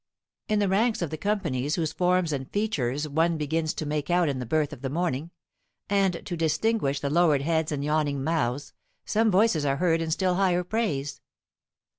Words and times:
In 0.47 0.57
the 0.57 0.67
ranks 0.67 1.03
of 1.03 1.11
the 1.11 1.17
companies 1.19 1.75
whose 1.75 1.93
forms 1.93 2.33
and 2.33 2.49
features 2.49 3.07
one 3.07 3.37
begins 3.37 3.71
to 3.75 3.85
make 3.85 4.09
out 4.09 4.29
in 4.29 4.39
the 4.39 4.47
birth 4.47 4.73
of 4.73 4.91
morning, 4.91 5.29
and 5.91 6.25
to 6.25 6.35
distinguish 6.35 6.99
the 6.99 7.09
lowered 7.11 7.43
heads 7.43 7.71
and 7.71 7.85
yawning 7.85 8.23
mouths, 8.23 8.73
some 9.05 9.29
voices 9.29 9.63
are 9.63 9.77
heard 9.77 10.01
in 10.01 10.09
still 10.09 10.33
higher 10.33 10.63
praise. 10.63 11.21